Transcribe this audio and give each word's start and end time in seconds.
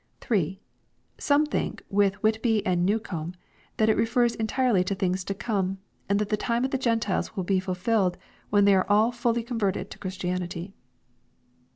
3. 0.21 0.59
Some 1.19 1.45
think, 1.45 1.83
with 1.91 2.15
Whitby 2.23 2.65
and 2.65 2.83
Newcome, 2.87 3.35
that 3.77 3.87
it 3.87 3.95
refers 3.95 4.35
en 4.39 4.47
tirely 4.47 4.83
to 4.85 4.95
things 4.95 5.23
to 5.25 5.35
come, 5.35 5.77
and 6.09 6.17
that 6.17 6.29
the 6.29 6.37
time 6.37 6.65
of 6.65 6.71
the 6.71 6.79
Gentiles 6.79 7.35
will 7.35 7.43
be 7.43 7.59
fulfilled 7.59 8.17
when 8.49 8.65
they 8.65 8.73
are 8.73 8.89
all 8.89 9.11
fully 9.11 9.43
converted 9.43 9.91
to 9.91 9.99
Christianity. 9.99 10.73